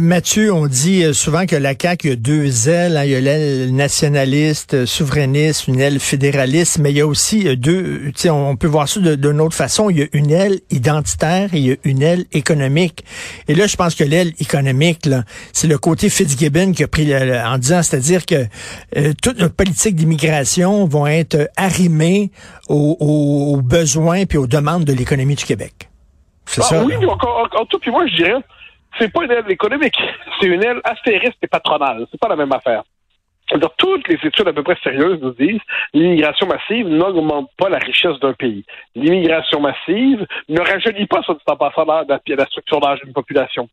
Mathieu, 0.01 0.53
on 0.53 0.67
dit 0.67 1.13
souvent 1.15 1.47
que 1.47 1.57
la 1.57 1.75
CAQ 1.79 2.13
a 2.13 2.17
deux 2.17 2.69
ailes. 2.69 2.97
Hein. 2.97 3.05
Il 3.05 3.11
y 3.11 3.17
a 3.17 3.21
l'aile 3.21 3.75
nationaliste, 3.75 4.87
souverainiste, 4.87 5.67
une 5.67 5.81
aile 5.81 5.99
fédéraliste, 5.99 6.79
mais 6.79 6.91
il 6.91 6.99
y 6.99 7.01
a 7.01 7.07
aussi 7.07 7.57
deux. 7.57 8.13
On 8.31 8.57
peut 8.57 8.67
voir 8.67 8.84
d'une 8.87 9.41
autre 9.41 9.55
façon. 9.55 9.91
Il 9.91 9.99
y 9.99 10.03
a 10.03 10.07
une 10.13 10.31
aile 10.31 10.61
identitaire 10.71 11.55
et 11.55 11.59
il 11.59 11.67
y 11.67 11.73
a 11.73 11.77
une 11.85 12.03
aile 12.03 12.25
économique. 12.33 13.05
Et 13.49 13.55
là, 13.55 13.67
je 13.67 13.77
pense 13.77 13.95
que 13.95 14.05
l'aile 14.05 14.33
économique, 14.39 15.09
c'est 15.53 15.69
le 15.69 15.79
côté 15.79 16.09
Fitzgibbon 16.09 16.73
qui 16.73 16.85
a 16.85 16.89
pris 16.89 17.15
en 17.15 17.59
disant, 17.59 17.83
c'est-à-dire 17.83 18.27
que 18.27 18.47
euh, 18.97 19.13
toute 19.23 19.39
notre 19.39 19.55
politique 19.55 19.97
d'immigration 19.97 20.87
vont 20.87 21.07
être 21.07 21.49
arrimées 21.57 22.31
aux, 22.69 23.61
besoins 23.63 24.25
puis 24.27 24.39
aux 24.39 24.47
demandes 24.47 24.85
de 24.85 24.93
l'économie 24.93 25.35
du 25.35 25.45
Québec. 25.45 25.89
C'est 26.47 26.63
ah 26.63 26.65
ça? 26.65 26.85
Oui, 26.85 26.95
encore, 27.07 27.49
en 27.59 27.65
tout, 27.67 27.79
puis 27.79 27.91
moi, 27.91 28.07
je 28.07 28.17
dirais, 28.17 28.35
c'est 28.99 29.13
pas 29.13 29.25
une 29.25 29.31
aile 29.31 29.51
économique, 29.51 29.97
c'est 30.41 30.47
une 30.47 30.63
aile 30.63 30.81
astériste 30.85 31.37
et 31.43 31.47
patronale. 31.47 32.07
C'est 32.11 32.21
pas 32.21 32.29
la 32.29 32.37
même 32.37 32.53
affaire 32.53 32.83
toutes 33.77 34.09
les 34.09 34.19
études 34.23 34.49
à 34.49 34.53
peu 34.53 34.63
près 34.63 34.77
sérieuses 34.83 35.21
nous 35.21 35.33
disent 35.33 35.61
l'immigration 35.93 36.47
massive 36.47 36.89
n'augmente 36.89 37.51
pas 37.57 37.69
la 37.69 37.79
richesse 37.79 38.19
d'un 38.21 38.33
pays. 38.33 38.65
L'immigration 38.95 39.61
massive 39.61 40.27
ne 40.49 40.61
rajeunit 40.61 41.07
pas, 41.07 41.21
dit 41.21 41.35
en 41.47 41.57
passant, 41.57 41.85
la, 41.85 42.05
la 42.27 42.47
structure 42.47 42.81
d'âge 42.81 43.01
d'une 43.03 43.13
population. 43.13 43.69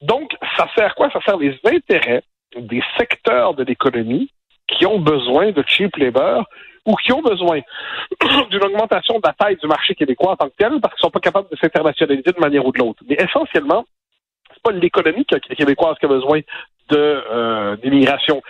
Donc, 0.00 0.32
ça 0.56 0.68
sert 0.76 0.94
quoi? 0.94 1.10
Ça 1.10 1.20
sert 1.24 1.36
les 1.36 1.58
intérêts 1.64 2.22
des 2.56 2.82
secteurs 2.98 3.54
de 3.54 3.64
l'économie 3.64 4.30
qui 4.68 4.86
ont 4.86 4.98
besoin 4.98 5.52
de 5.52 5.62
cheap 5.66 5.96
labor 5.96 6.44
ou 6.86 6.94
qui 6.96 7.12
ont 7.12 7.22
besoin 7.22 7.60
d'une 8.50 8.64
augmentation 8.64 9.14
de 9.18 9.22
la 9.24 9.32
taille 9.32 9.56
du 9.56 9.66
marché 9.66 9.94
québécois 9.94 10.32
en 10.32 10.36
tant 10.36 10.48
que 10.48 10.54
tel 10.58 10.80
parce 10.80 10.94
qu'ils 10.94 11.02
sont 11.02 11.10
pas 11.10 11.20
capables 11.20 11.48
de 11.50 11.56
s'internationaliser 11.56 12.32
de 12.32 12.40
manière 12.40 12.66
ou 12.66 12.72
de 12.72 12.78
l'autre. 12.78 13.02
Mais 13.08 13.16
essentiellement, 13.18 13.84
pas 14.64 14.72
l'économie 14.72 15.24
québécoise 15.24 15.96
qui 15.98 16.06
a 16.06 16.08
besoin 16.08 16.40
de 16.90 16.96
euh, 16.96 17.76
d'immigration 17.76 18.42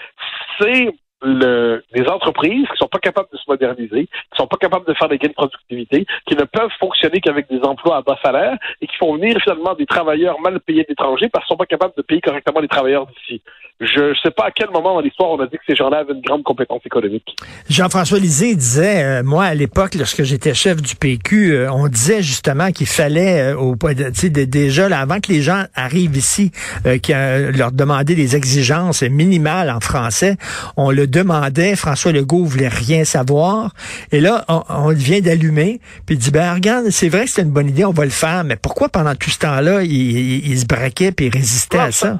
c'est 0.58 0.88
le, 1.22 1.82
les 1.92 2.06
entreprises 2.08 2.66
qui 2.68 2.76
sont 2.76 2.88
pas 2.88 2.98
capables 2.98 3.28
de 3.32 3.38
se 3.38 3.44
moderniser, 3.48 4.06
qui 4.06 4.36
sont 4.36 4.46
pas 4.46 4.58
capables 4.58 4.86
de 4.86 4.94
faire 4.94 5.08
des 5.08 5.18
gains 5.18 5.28
de 5.28 5.34
productivité, 5.34 6.06
qui 6.26 6.36
ne 6.36 6.44
peuvent 6.44 6.70
fonctionner 6.78 7.20
qu'avec 7.20 7.48
des 7.48 7.60
emplois 7.62 7.96
à 7.96 8.02
bas 8.02 8.18
salaire 8.22 8.56
et 8.80 8.86
qui 8.86 8.96
font 8.96 9.14
venir 9.14 9.36
finalement 9.42 9.74
des 9.74 9.86
travailleurs 9.86 10.38
mal 10.40 10.60
payés 10.60 10.84
d'étrangers 10.86 11.28
parce 11.30 11.44
qu'ils 11.46 11.54
sont 11.54 11.58
pas 11.58 11.66
capables 11.66 11.94
de 11.96 12.02
payer 12.02 12.20
correctement 12.20 12.60
les 12.60 12.68
travailleurs 12.68 13.06
d'ici. 13.06 13.42
Je 13.80 14.10
ne 14.10 14.14
sais 14.22 14.30
pas 14.30 14.44
à 14.46 14.50
quel 14.52 14.70
moment 14.70 14.94
dans 14.94 15.00
l'histoire 15.00 15.30
on 15.30 15.40
a 15.40 15.46
dit 15.46 15.56
que 15.56 15.64
ces 15.66 15.74
gens-là 15.74 15.98
avaient 15.98 16.12
une 16.12 16.20
grande 16.20 16.44
compétence 16.44 16.82
économique. 16.86 17.34
Jean-François 17.68 18.20
Lisée 18.20 18.54
disait, 18.54 19.02
euh, 19.02 19.22
moi 19.24 19.46
à 19.46 19.54
l'époque, 19.54 19.96
lorsque 19.96 20.22
j'étais 20.22 20.54
chef 20.54 20.80
du 20.80 20.94
PQ, 20.94 21.54
euh, 21.54 21.72
on 21.72 21.88
disait 21.88 22.22
justement 22.22 22.70
qu'il 22.70 22.86
fallait, 22.86 23.52
euh, 23.52 23.56
au, 23.56 23.74
déjà 23.74 24.88
là, 24.88 25.00
avant 25.00 25.18
que 25.18 25.32
les 25.32 25.42
gens 25.42 25.64
arrivent 25.74 26.16
ici, 26.16 26.52
leur 26.84 27.72
demander 27.72 28.14
des 28.14 28.36
exigences 28.36 29.02
minimales 29.02 29.70
en 29.70 29.80
français, 29.80 30.36
on 30.76 30.92
le 30.92 31.08
demandait, 31.08 31.74
François 31.74 32.12
Legault 32.12 32.44
voulait 32.44 32.68
rien 32.68 33.04
savoir, 33.04 33.72
et 34.12 34.20
là 34.20 34.44
on, 34.48 34.90
vient 34.90 35.20
d'allumer, 35.20 35.80
puis 36.06 36.14
il 36.14 36.18
dit 36.18 36.30
ben 36.30 36.54
regarde, 36.54 36.90
c'est 36.90 37.08
vrai 37.08 37.24
que 37.24 37.30
c'est 37.30 37.42
une 37.42 37.50
bonne 37.50 37.68
idée, 37.68 37.84
on 37.84 37.90
va 37.90 38.04
le 38.04 38.10
faire, 38.10 38.44
mais 38.44 38.54
pourquoi 38.54 38.88
pendant 38.88 39.16
tout 39.16 39.30
ce 39.30 39.40
temps-là 39.40 39.82
il, 39.82 40.58
se 40.58 40.66
braquait 40.66 41.10
puis 41.10 41.26
il 41.26 41.32
résistait 41.32 41.78
à 41.78 41.90
ça? 41.90 42.18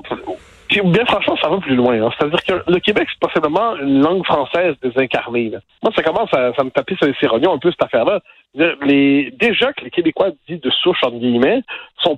Bien 0.83 1.05
franchement, 1.07 1.37
ça 1.41 1.49
va 1.49 1.59
plus 1.59 1.77
loin. 1.77 2.01
Hein. 2.01 2.11
C'est-à-dire 2.19 2.43
que 2.43 2.71
le 2.71 2.79
Québec, 2.81 3.09
c'est 3.11 3.21
possiblement 3.21 3.77
une 3.77 4.01
langue 4.03 4.25
française 4.25 4.75
désincarnée. 4.83 5.53
Moi, 5.83 5.93
ça 5.95 6.03
commence 6.03 6.33
à, 6.33 6.65
me 6.65 6.71
taper 6.71 6.97
sur 6.97 7.07
les 7.07 7.15
séronions 7.15 7.53
un 7.53 7.59
peu 7.59 7.71
cette 7.71 7.83
affaire-là. 7.83 8.21
Les, 8.55 9.33
déjà 9.33 9.73
que 9.73 9.85
les 9.85 9.91
Québécois 9.91 10.31
dits 10.49 10.59
de 10.59 10.71
souche, 10.71 11.03
entre 11.03 11.19
guillemets, 11.19 11.63
sont, 11.99 12.17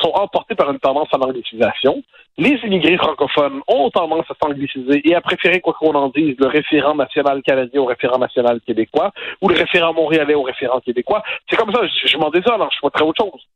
sont 0.00 0.12
emportés 0.14 0.54
par 0.54 0.70
une 0.70 0.78
tendance 0.78 1.08
à 1.12 1.18
l'anglicisation. 1.18 2.02
Les 2.38 2.58
immigrés 2.64 2.96
francophones 2.96 3.60
ont 3.68 3.90
tendance 3.90 4.24
à 4.30 4.34
s'angliciser 4.42 5.02
et 5.06 5.14
à 5.14 5.20
préférer, 5.20 5.60
quoi 5.60 5.74
qu'on 5.74 5.94
en 5.94 6.08
dise, 6.08 6.34
le 6.38 6.46
référent 6.46 6.94
national 6.94 7.42
canadien 7.42 7.82
au 7.82 7.84
référent 7.84 8.18
national 8.18 8.60
québécois 8.66 9.12
ou 9.42 9.48
le 9.48 9.54
référent 9.54 9.92
montréalais 9.92 10.34
au 10.34 10.42
référent 10.42 10.80
québécois. 10.80 11.22
C'est 11.50 11.56
comme 11.56 11.72
ça, 11.72 11.80
je, 11.86 12.16
m'en 12.16 12.30
désole, 12.30 12.62
hein, 12.62 12.68
je 12.72 12.88
très 12.88 13.04
autre 13.04 13.22
chose. 13.22 13.46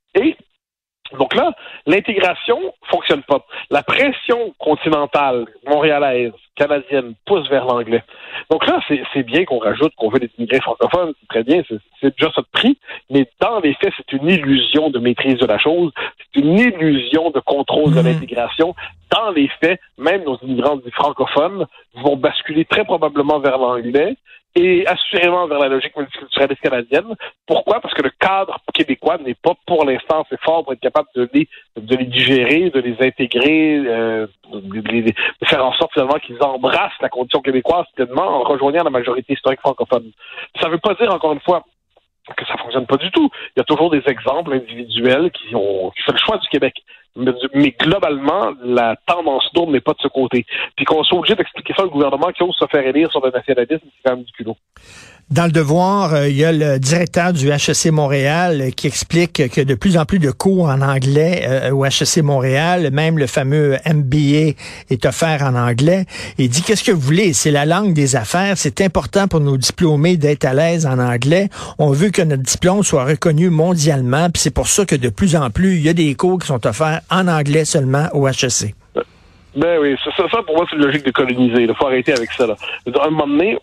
Donc 1.18 1.34
là, 1.34 1.52
l'intégration 1.86 2.74
fonctionne 2.90 3.22
pas. 3.22 3.44
La 3.70 3.82
pression 3.82 4.54
continentale, 4.58 5.46
montréalaise, 5.66 6.32
canadienne, 6.56 7.14
pousse 7.26 7.48
vers 7.48 7.66
l'anglais. 7.66 8.02
Donc 8.50 8.66
là, 8.66 8.80
c'est 8.88 9.22
bien 9.22 9.44
qu'on 9.44 9.58
rajoute 9.58 9.94
qu'on 9.96 10.08
veut 10.08 10.18
des 10.18 10.30
immigrés 10.38 10.60
francophones, 10.60 11.12
c'est 11.20 11.28
très 11.28 11.44
bien, 11.44 11.62
c'est 12.00 12.16
déjà 12.18 12.32
ça 12.32 12.42
de 12.42 12.46
prix, 12.52 12.78
mais 13.10 13.28
dans 13.40 13.60
les 13.60 13.74
faits, 13.74 13.92
c'est 13.96 14.12
une 14.12 14.28
illusion 14.28 14.90
de 14.90 14.98
maîtrise 14.98 15.38
de 15.38 15.46
la 15.46 15.58
chose, 15.58 15.92
c'est 16.18 16.40
une 16.40 16.58
illusion 16.58 17.30
de 17.30 17.40
contrôle 17.40 17.94
de 17.94 18.00
mhm. 18.00 18.06
l'intégration. 18.06 18.74
Dans 19.10 19.30
les 19.30 19.48
faits, 19.60 19.80
même 19.98 20.24
nos 20.24 20.38
immigrants 20.38 20.78
francophones 20.92 21.66
vont 21.94 22.16
basculer 22.16 22.64
très 22.64 22.84
probablement 22.84 23.38
vers 23.38 23.58
l'anglais, 23.58 24.16
et 24.56 24.86
assurément 24.86 25.46
vers 25.46 25.58
la 25.58 25.68
logique 25.68 25.94
multiculturaliste 25.96 26.62
canadienne. 26.62 27.14
Pourquoi? 27.46 27.80
Parce 27.80 27.92
que 27.92 28.02
le 28.02 28.10
cadre 28.18 28.58
québécois 28.72 29.18
n'est 29.18 29.34
pas 29.34 29.52
pour 29.66 29.84
l'instant 29.84 30.22
assez 30.22 30.38
fort 30.38 30.64
pour 30.64 30.72
être 30.72 30.80
capable 30.80 31.08
de 31.14 31.28
les, 31.32 31.48
de 31.76 31.96
les 31.96 32.06
digérer, 32.06 32.70
de 32.70 32.80
les 32.80 32.96
intégrer, 33.06 33.76
euh, 33.86 34.26
de, 34.52 35.12
faire 35.44 35.64
en 35.64 35.74
sorte 35.74 35.92
finalement 35.92 36.18
qu'ils 36.18 36.42
embrassent 36.42 37.00
la 37.00 37.10
condition 37.10 37.40
québécoise 37.40 37.84
pleinement 37.94 38.40
en 38.40 38.42
rejoignant 38.44 38.82
la 38.82 38.90
majorité 38.90 39.34
historique 39.34 39.60
francophone. 39.60 40.10
Ça 40.60 40.68
ne 40.68 40.72
veut 40.72 40.78
pas 40.78 40.94
dire, 40.94 41.12
encore 41.12 41.34
une 41.34 41.40
fois, 41.40 41.62
que 42.34 42.46
ça 42.46 42.56
fonctionne 42.56 42.86
pas 42.86 42.96
du 42.96 43.10
tout. 43.10 43.30
Il 43.54 43.60
y 43.60 43.62
a 43.62 43.64
toujours 43.64 43.90
des 43.90 44.02
exemples 44.06 44.54
individuels 44.54 45.30
qui 45.30 45.54
ont 45.54 45.92
fait 46.04 46.12
le 46.12 46.18
choix 46.18 46.38
du 46.38 46.48
Québec. 46.48 46.82
Mais, 47.16 47.74
globalement, 47.80 48.52
la 48.62 48.96
tendance 49.06 49.48
lourde 49.54 49.70
n'est 49.70 49.80
pas 49.80 49.92
de 49.92 50.00
ce 50.02 50.08
côté. 50.08 50.44
Puis 50.76 50.84
qu'on 50.84 51.02
soit 51.04 51.18
obligé 51.18 51.34
d'expliquer 51.34 51.74
ça 51.76 51.84
au 51.84 51.90
gouvernement 51.90 52.30
qui 52.32 52.42
ose 52.42 52.56
se 52.58 52.66
faire 52.66 52.86
élire 52.86 53.10
sur 53.10 53.24
le 53.24 53.30
nationalisme, 53.30 53.84
c'est 53.84 54.08
quand 54.08 54.16
même 54.16 54.24
du 54.24 54.32
culot. 54.32 54.56
Dans 55.28 55.46
le 55.46 55.50
devoir, 55.50 56.14
euh, 56.14 56.28
il 56.28 56.36
y 56.36 56.44
a 56.44 56.52
le 56.52 56.78
directeur 56.78 57.32
du 57.32 57.50
HEC 57.50 57.86
Montréal 57.90 58.60
euh, 58.60 58.70
qui 58.70 58.86
explique 58.86 59.48
que 59.50 59.60
de 59.60 59.74
plus 59.74 59.98
en 59.98 60.04
plus 60.04 60.20
de 60.20 60.30
cours 60.30 60.68
en 60.68 60.80
anglais 60.82 61.44
euh, 61.48 61.72
au 61.72 61.84
HEC 61.84 62.18
Montréal, 62.22 62.90
même 62.92 63.18
le 63.18 63.26
fameux 63.26 63.76
MBA 63.92 64.54
est 64.88 65.04
offert 65.04 65.42
en 65.42 65.56
anglais. 65.56 66.04
Il 66.38 66.48
dit 66.48 66.62
qu'est-ce 66.62 66.84
que 66.84 66.92
vous 66.92 67.00
voulez, 67.00 67.32
c'est 67.32 67.50
la 67.50 67.66
langue 67.66 67.92
des 67.92 68.14
affaires, 68.14 68.56
c'est 68.56 68.80
important 68.80 69.26
pour 69.26 69.40
nos 69.40 69.56
diplômés 69.56 70.16
d'être 70.16 70.44
à 70.44 70.54
l'aise 70.54 70.86
en 70.86 71.00
anglais. 71.00 71.48
On 71.78 71.90
veut 71.90 72.10
que 72.10 72.22
notre 72.22 72.44
diplôme 72.44 72.84
soit 72.84 73.04
reconnu 73.04 73.50
mondialement, 73.50 74.30
puis 74.30 74.40
c'est 74.40 74.54
pour 74.54 74.68
ça 74.68 74.86
que 74.86 74.94
de 74.94 75.08
plus 75.08 75.34
en 75.34 75.50
plus, 75.50 75.74
il 75.74 75.82
y 75.82 75.88
a 75.88 75.92
des 75.92 76.14
cours 76.14 76.38
qui 76.38 76.46
sont 76.46 76.64
offerts 76.64 77.00
en 77.10 77.28
anglais 77.28 77.64
seulement 77.64 78.08
au 78.12 78.26
HEC. 78.28 78.74
Ben 79.56 79.78
oui, 79.80 79.96
ça, 80.04 80.10
ça 80.30 80.42
pour 80.42 80.54
moi, 80.54 80.66
c'est 80.70 80.76
logique 80.76 81.04
de 81.06 81.10
coloniser. 81.10 81.62
Il 81.62 81.74
faut 81.74 81.86
arrêter 81.86 82.12
avec 82.12 82.30
ça. 82.32 82.46
Là. 82.46 82.56
À 83.00 83.06
un 83.06 83.10
moment 83.10 83.26
donné, 83.26 83.58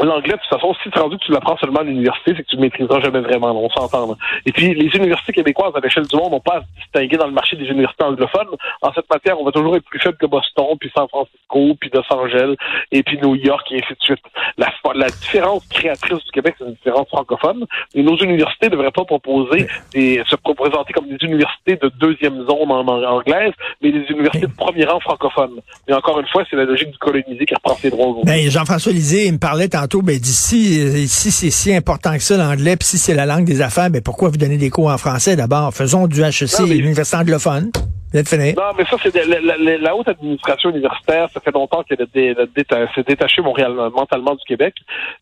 L'anglais, 0.00 0.32
de 0.32 0.38
toute 0.38 0.48
façon, 0.48 0.74
si 0.82 0.90
tu 0.90 0.98
rendu 0.98 1.18
que 1.18 1.24
tu 1.24 1.32
l'apprends 1.32 1.56
seulement 1.58 1.80
à 1.80 1.82
l'université, 1.82 2.32
c'est 2.34 2.42
que 2.42 2.48
tu 2.48 2.56
ne 2.56 2.62
maîtriseras 2.62 3.00
jamais 3.00 3.20
vraiment, 3.20 3.52
on 3.52 3.68
s'entend. 3.68 4.16
Et 4.46 4.52
puis, 4.52 4.74
les 4.74 4.88
universités 4.96 5.32
québécoises 5.32 5.72
à 5.74 5.80
l'échelle 5.80 6.06
du 6.06 6.16
monde 6.16 6.32
n'ont 6.32 6.40
pas 6.40 6.58
à 6.58 6.60
se 6.60 6.66
distinguer 6.80 7.18
dans 7.18 7.26
le 7.26 7.32
marché 7.32 7.56
des 7.56 7.66
universités 7.66 8.04
anglophones. 8.04 8.56
En 8.80 8.92
cette 8.94 9.08
matière, 9.10 9.38
on 9.38 9.44
va 9.44 9.52
toujours 9.52 9.76
être 9.76 9.84
plus 9.84 10.00
faible 10.00 10.16
que 10.16 10.26
Boston, 10.26 10.76
puis 10.80 10.90
San 10.96 11.06
Francisco, 11.08 11.76
puis 11.78 11.90
Los 11.92 12.02
Angeles, 12.10 12.54
et 12.90 13.02
puis 13.02 13.18
New 13.22 13.34
York, 13.34 13.70
et 13.70 13.76
ainsi 13.76 13.92
de 13.92 14.02
suite. 14.02 14.22
La, 14.56 14.72
la 14.94 15.08
différence 15.08 15.66
créatrice 15.68 16.24
du 16.24 16.30
Québec, 16.32 16.54
c'est 16.58 16.64
une 16.64 16.72
différence 16.72 17.08
francophone. 17.08 17.66
Et 17.94 18.02
nos 18.02 18.16
universités 18.16 18.66
ne 18.66 18.72
devraient 18.72 18.92
pas 18.92 19.04
proposer 19.04 19.66
des, 19.92 20.22
se 20.26 20.36
présenter 20.36 20.92
comme 20.94 21.08
des 21.08 21.18
universités 21.22 21.76
de 21.76 21.90
deuxième 22.00 22.46
zone 22.46 22.70
en, 22.70 22.88
anglaise, 22.88 23.52
mais 23.82 23.92
des 23.92 24.04
universités 24.08 24.46
de 24.46 24.56
premier 24.56 24.84
rang 24.84 25.00
francophone. 25.00 25.60
Mais 25.86 25.94
encore 25.94 26.18
une 26.20 26.28
fois, 26.28 26.44
c'est 26.48 26.56
la 26.56 26.64
logique 26.64 26.90
du 26.90 26.98
colonisé 26.98 27.44
qui 27.44 27.54
reprend 27.54 27.74
ses 27.74 27.90
droits. 27.90 28.14
Ben, 28.24 28.50
Jean-François 28.50 28.92
Lisée, 28.92 29.26
il 29.26 29.34
me 29.34 29.38
parlait 29.38 29.68
tantôt, 29.82 30.02
ben, 30.02 30.16
d'ici, 30.16 31.08
si 31.08 31.30
c'est 31.32 31.50
si 31.50 31.74
important 31.74 32.12
que 32.12 32.22
ça 32.22 32.36
l'anglais, 32.36 32.76
puis 32.76 32.86
si 32.86 32.98
c'est 32.98 33.14
la 33.14 33.26
langue 33.26 33.44
des 33.44 33.60
affaires, 33.60 33.90
ben 33.90 34.00
pourquoi 34.00 34.28
vous 34.28 34.36
donnez 34.36 34.56
des 34.56 34.70
cours 34.70 34.90
en 34.90 34.98
français 34.98 35.34
d'abord? 35.34 35.74
Faisons 35.74 36.06
du 36.06 36.22
HEC, 36.22 36.60
l'université 36.68 37.16
anglophone. 37.16 37.70
Non, 38.14 38.20
mais 38.76 38.84
ça, 38.84 38.96
c'est 39.02 39.24
la, 39.80 39.96
haute 39.96 40.06
administration 40.06 40.68
universitaire. 40.68 41.30
Ça 41.32 41.40
fait 41.40 41.50
longtemps 41.50 41.82
qu'elle 41.82 42.06
s'est 42.94 43.02
détachée 43.06 43.40
Montréal, 43.40 43.72
mentalement 43.96 44.34
du 44.34 44.44
Québec. 44.46 44.74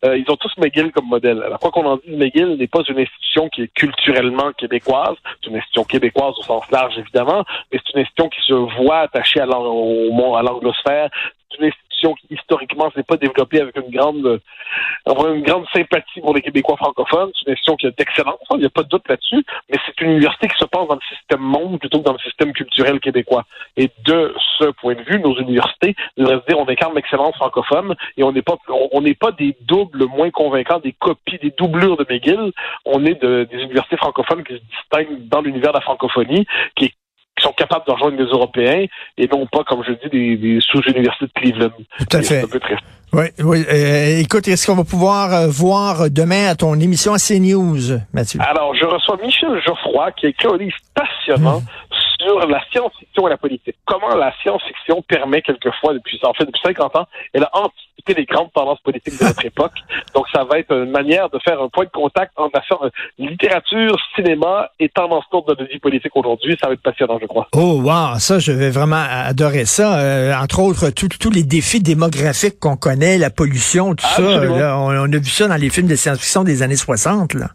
Euh, 0.03 0.17
ils 0.17 0.29
ont 0.29 0.35
tous 0.35 0.51
McGill 0.57 0.91
comme 0.91 1.07
modèle. 1.07 1.41
Alors, 1.41 1.57
quoi 1.59 1.71
qu'on 1.71 1.85
en 1.85 1.95
dise, 2.05 2.17
McGill 2.17 2.57
n'est 2.59 2.67
pas 2.67 2.81
une 2.89 2.99
institution 2.99 3.47
qui 3.47 3.63
est 3.63 3.73
culturellement 3.73 4.51
québécoise. 4.57 5.15
C'est 5.41 5.49
une 5.49 5.55
institution 5.55 5.85
québécoise 5.85 6.33
au 6.37 6.43
sens 6.43 6.69
large, 6.69 6.97
évidemment, 6.97 7.45
mais 7.71 7.79
c'est 7.79 7.93
une 7.93 8.01
institution 8.01 8.27
qui 8.27 8.41
se 8.45 8.81
voit 8.81 8.99
attachée 8.99 9.39
à 9.39 9.45
l'anglosphère. 9.45 11.09
C'est 11.49 11.59
une 11.59 11.67
institution 11.67 11.90
qui 12.09 12.27
historiquement 12.31 12.91
s'est 12.91 13.03
pas 13.03 13.17
développée 13.17 13.61
avec 13.61 13.75
une 13.77 13.91
grande 13.91 14.25
euh, 14.25 15.33
une 15.33 15.43
grande 15.43 15.65
sympathie 15.73 16.21
pour 16.21 16.33
les 16.33 16.41
Québécois 16.41 16.77
francophones. 16.77 17.31
C'est 17.35 17.47
une 17.47 17.53
institution 17.53 17.75
qui 17.75 17.87
a 17.87 17.91
d'excellence, 17.91 18.39
il 18.51 18.57
n'y 18.57 18.65
a 18.65 18.69
pas 18.69 18.83
de 18.83 18.89
doute 18.89 19.07
là-dessus, 19.07 19.43
mais 19.69 19.77
c'est 19.85 20.01
une 20.01 20.11
université 20.11 20.47
qui 20.47 20.57
se 20.57 20.65
pense 20.65 20.87
dans 20.87 20.95
le 20.95 21.15
système 21.15 21.41
monde 21.41 21.79
plutôt 21.79 21.99
que 21.99 22.05
dans 22.05 22.13
le 22.13 22.19
système 22.19 22.53
culturel 22.53 22.99
québécois. 22.99 23.43
Et 23.77 23.89
de 24.05 24.33
ce 24.57 24.65
point 24.65 24.95
de 24.95 25.01
vue, 25.01 25.19
nos 25.19 25.37
universités 25.39 25.95
devraient 26.17 26.39
se 26.39 26.45
dire 26.47 26.59
on 26.59 26.67
incarne 26.67 26.95
l'excellence 26.95 27.35
francophone 27.35 27.95
et 28.17 28.23
on 28.23 28.31
n'est 28.31 28.41
pas 28.41 28.57
on 28.91 29.01
n'est 29.01 29.15
pas 29.15 29.31
des 29.31 29.55
doubles 29.61 30.05
moins 30.05 30.31
convaincants, 30.31 30.79
des 30.79 30.93
copies, 30.93 31.37
des 31.39 31.51
doublures 31.51 31.97
de 31.97 32.05
McGill. 32.09 32.51
On 32.85 33.05
est 33.05 33.21
de, 33.21 33.47
des 33.49 33.57
universités 33.57 33.97
francophones 33.97 34.43
qui 34.43 34.53
se 34.53 34.59
distinguent 34.59 35.27
dans 35.27 35.41
l'univers 35.41 35.71
de 35.71 35.77
la 35.77 35.81
francophonie, 35.81 36.45
qui 36.75 36.85
est 36.85 36.93
qui 37.41 37.47
sont 37.47 37.53
capables 37.53 37.85
de 37.87 37.91
rejoindre 37.91 38.17
les 38.17 38.29
Européens 38.29 38.85
et 39.17 39.27
non 39.27 39.47
pas, 39.47 39.63
comme 39.63 39.83
je 39.83 39.93
dis, 39.93 40.37
des, 40.37 40.59
sous-universités 40.61 41.25
de 41.25 41.31
Cleveland. 41.33 41.71
Tout 41.99 42.17
à 42.17 42.21
fait. 42.21 42.43
Oui, 43.13 43.25
oui. 43.39 43.65
Euh, 43.69 44.19
écoute, 44.19 44.47
est-ce 44.47 44.67
qu'on 44.67 44.75
va 44.75 44.85
pouvoir 44.85 45.33
euh, 45.33 45.47
voir 45.47 46.09
demain 46.09 46.47
à 46.47 46.55
ton 46.55 46.79
émission 46.79 47.13
à 47.13 47.17
CNews, 47.17 47.99
Mathieu? 48.13 48.39
Alors, 48.41 48.73
je 48.73 48.85
reçois 48.85 49.17
Michel 49.21 49.61
Geoffroy, 49.65 50.11
qui 50.13 50.27
a 50.27 50.29
écrit 50.29 50.47
un 50.47 50.57
livre 50.57 50.77
passionnant 50.95 51.59
mmh 51.59 51.90
sur 52.21 52.47
la 52.47 52.61
science-fiction 52.71 53.27
et 53.27 53.29
la 53.29 53.37
politique. 53.37 53.75
Comment 53.85 54.15
la 54.15 54.33
science-fiction 54.41 55.01
permet 55.07 55.41
quelquefois, 55.41 55.93
depuis, 55.93 56.19
en 56.23 56.33
fait, 56.33 56.45
depuis 56.45 56.61
50 56.63 56.95
ans, 56.95 57.07
elle 57.33 57.43
a 57.43 57.49
anticipé 57.53 58.13
les 58.15 58.25
grandes 58.25 58.51
tendances 58.53 58.79
politiques 58.81 59.19
de 59.19 59.25
notre 59.25 59.45
époque. 59.45 59.73
Donc, 60.15 60.25
ça 60.33 60.43
va 60.43 60.59
être 60.59 60.71
une 60.71 60.91
manière 60.91 61.29
de 61.29 61.39
faire 61.39 61.61
un 61.61 61.69
point 61.69 61.85
de 61.85 61.89
contact 61.89 62.31
entre 62.37 62.59
la 62.81 62.89
littérature, 63.17 63.97
cinéma 64.15 64.69
et 64.79 64.89
tendance 64.89 65.23
lourde 65.31 65.49
de 65.49 65.61
notre 65.61 65.71
vie 65.71 65.79
politique 65.79 66.15
aujourd'hui. 66.15 66.57
Ça 66.61 66.67
va 66.67 66.73
être 66.73 66.81
passionnant, 66.81 67.19
je 67.21 67.27
crois. 67.27 67.47
Oh, 67.53 67.81
wow! 67.81 68.17
Ça, 68.17 68.39
je 68.39 68.51
vais 68.51 68.69
vraiment 68.69 69.03
adorer 69.07 69.65
ça. 69.65 69.99
Euh, 69.99 70.33
entre 70.35 70.59
autres, 70.59 70.89
tous 70.89 71.29
les 71.29 71.43
défis 71.43 71.81
démographiques 71.81 72.59
qu'on 72.59 72.77
connaît, 72.77 73.17
la 73.17 73.29
pollution, 73.29 73.95
tout 73.95 74.05
ça. 74.05 74.21
on, 74.21 74.95
on, 74.95 75.13
a 75.13 75.17
vu 75.17 75.29
ça 75.29 75.47
dans 75.47 75.55
les 75.55 75.69
films 75.69 75.87
de 75.87 75.95
science-fiction 75.95 76.43
des 76.43 76.63
années 76.63 76.75
60, 76.75 77.33
là. 77.35 77.47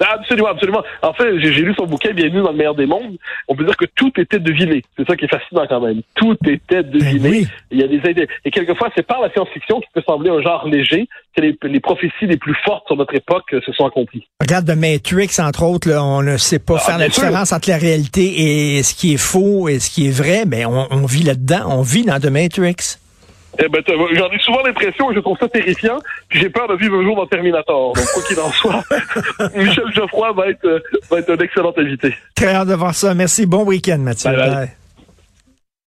Absolument, 0.00 0.48
absolument. 0.48 0.82
En 1.02 1.12
fait, 1.12 1.38
j'ai 1.40 1.62
lu 1.62 1.74
son 1.78 1.86
bouquin 1.86 2.12
Bienvenue 2.12 2.42
dans 2.42 2.50
le 2.50 2.56
meilleur 2.56 2.74
des 2.74 2.86
mondes. 2.86 3.16
On 3.48 3.56
peut 3.56 3.64
dire 3.64 3.76
que 3.76 3.86
tout 3.94 4.12
était 4.18 4.38
deviné. 4.38 4.82
C'est 4.96 5.06
ça 5.06 5.16
qui 5.16 5.24
est 5.24 5.28
fascinant 5.28 5.66
quand 5.68 5.80
même. 5.80 6.02
Tout 6.14 6.36
était 6.46 6.82
deviné. 6.82 7.42
Ben 7.42 7.46
Il 7.70 7.80
y 7.80 7.84
a 7.84 7.88
des 7.88 8.10
idées. 8.10 8.28
Et 8.44 8.50
quelquefois, 8.50 8.90
c'est 8.96 9.06
par 9.06 9.20
la 9.20 9.30
science-fiction 9.30 9.80
qui 9.80 9.88
peut 9.94 10.02
sembler 10.06 10.30
un 10.30 10.40
genre 10.40 10.66
léger 10.66 11.08
que 11.36 11.40
les, 11.40 11.80
prophéties 11.80 12.26
les 12.26 12.36
plus 12.36 12.54
fortes 12.64 12.86
sur 12.86 12.96
notre 12.96 13.14
époque 13.14 13.44
se 13.50 13.72
sont 13.72 13.86
accomplies. 13.86 14.28
Regarde 14.40 14.66
The 14.66 14.76
Matrix, 14.76 15.40
entre 15.40 15.64
autres, 15.64 15.88
là, 15.88 16.04
on 16.04 16.22
ne 16.22 16.36
sait 16.36 16.60
pas 16.60 16.76
ah, 16.76 16.86
faire 16.86 16.98
la 16.98 17.08
différence 17.08 17.52
entre 17.52 17.68
la 17.68 17.76
réalité 17.76 18.76
et 18.76 18.82
ce 18.82 18.94
qui 18.94 19.14
est 19.14 19.18
faux 19.18 19.68
et 19.68 19.80
ce 19.80 19.90
qui 19.90 20.08
est 20.08 20.16
vrai. 20.16 20.44
Mais 20.46 20.64
on, 20.64 20.86
on 20.90 21.06
vit 21.06 21.24
là-dedans. 21.24 21.64
On 21.66 21.82
vit 21.82 22.04
dans 22.04 22.20
The 22.20 22.26
Matrix. 22.26 22.98
Eh 23.58 23.68
ben, 23.68 23.82
j'en 23.86 24.30
ai 24.30 24.38
souvent 24.40 24.62
l'impression 24.62 25.10
et 25.10 25.14
je 25.14 25.20
trouve 25.20 25.38
ça 25.38 25.48
terrifiant. 25.48 25.98
Puis 26.28 26.40
j'ai 26.40 26.50
peur 26.50 26.68
de 26.68 26.74
vivre 26.76 26.96
un 26.96 27.02
jour 27.02 27.16
dans 27.16 27.26
Terminator. 27.26 27.92
Donc, 27.92 28.04
quoi 28.12 28.22
qu'il 28.24 28.40
en 28.40 28.50
soit, 28.50 28.82
Michel 29.56 29.92
Geoffroy 29.94 30.32
va 30.32 30.48
être, 30.48 30.82
va 31.10 31.18
être 31.18 31.30
un 31.30 31.38
excellent 31.38 31.72
invité. 31.76 32.14
Très 32.34 32.54
hâte 32.54 32.68
de 32.68 32.74
voir 32.74 32.94
ça. 32.94 33.14
Merci. 33.14 33.46
Bon 33.46 33.64
week-end, 33.64 33.98
Mathieu. 33.98 34.30
bye. 34.30 34.83